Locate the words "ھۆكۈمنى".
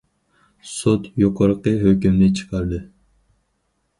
1.83-2.31